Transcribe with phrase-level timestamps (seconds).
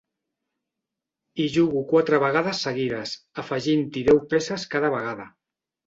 [1.41, 3.15] Hi jugo quatre vegades seguides,
[3.45, 5.33] afegint-hi deu peces cada vegada.